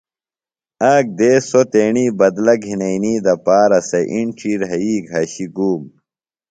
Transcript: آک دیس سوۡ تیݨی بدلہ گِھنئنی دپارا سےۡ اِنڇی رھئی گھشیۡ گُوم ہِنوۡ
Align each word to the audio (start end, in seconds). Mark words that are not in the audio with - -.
آک 0.93 1.05
دیس 1.17 1.41
سوۡ 1.49 1.65
تیݨی 1.71 2.05
بدلہ 2.19 2.53
گِھنئنی 2.63 3.13
دپارا 3.25 3.79
سےۡ 3.89 4.05
اِنڇی 4.11 4.51
رھئی 4.61 4.95
گھشیۡ 5.09 5.51
گُوم 5.55 5.81
ہِنوۡ 5.93 5.99